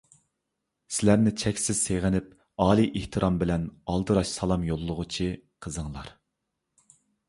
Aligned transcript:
سىلەرنى 0.95 1.33
چەكسىز 1.41 1.81
سېغىنىپ، 1.89 2.33
ئالىي 2.65 2.89
ئېھتىرام 3.03 3.39
بىلەن 3.45 3.69
ئالدىراش 3.85 4.35
سالام 4.41 4.69
يوللىغۇچى: 4.73 5.33
قىزىڭلار. 5.67 6.15